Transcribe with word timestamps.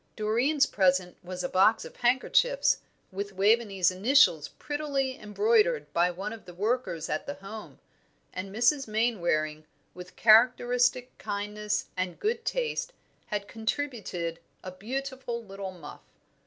Doreen's 0.15 0.65
present 0.65 1.15
was 1.23 1.43
a 1.43 1.47
box 1.47 1.85
of 1.85 1.97
handkerchiefs, 1.97 2.79
with 3.11 3.33
Waveney's 3.33 3.91
initials 3.91 4.47
prettily 4.47 5.19
embroidered 5.19 5.93
by 5.93 6.09
one 6.09 6.33
of 6.33 6.45
the 6.45 6.55
workers 6.55 7.07
at 7.07 7.27
the 7.27 7.35
Home, 7.35 7.77
and 8.33 8.49
Mrs. 8.51 8.87
Mainwaring, 8.87 9.63
with 9.93 10.15
characteristic 10.15 11.15
kindness 11.19 11.85
and 11.95 12.17
good 12.19 12.45
taste, 12.45 12.93
had 13.27 13.47
contributed 13.47 14.39
a 14.63 14.71
beautiful 14.71 15.45
little 15.45 15.69
muff. 15.69 16.01